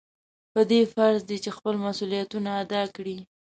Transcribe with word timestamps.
په 0.53 0.61
ده 0.69 0.79
فرض 0.93 1.21
دی 1.29 1.37
چې 1.43 1.49
خپل 1.57 1.75
مسؤلیتونه 1.85 2.49
ادا 2.63 2.81
کړي. 2.95 3.17